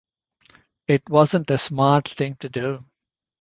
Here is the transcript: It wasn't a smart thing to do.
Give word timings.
It 0.87 1.07
wasn't 1.11 1.51
a 1.51 1.59
smart 1.59 2.07
thing 2.07 2.33
to 2.37 2.49
do. 2.49 2.79